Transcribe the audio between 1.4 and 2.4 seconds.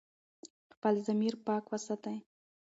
پاک وساتئ.